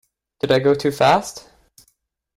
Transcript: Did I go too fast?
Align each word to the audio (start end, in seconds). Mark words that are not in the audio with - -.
Did 0.39 0.51
I 0.51 0.57
go 0.57 0.73
too 0.73 0.89
fast? 0.89 1.47